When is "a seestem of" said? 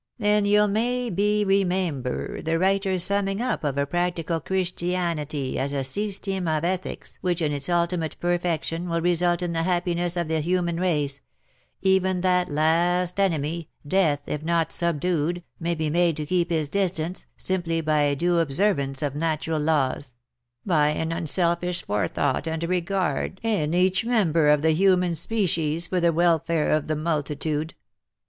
5.73-6.63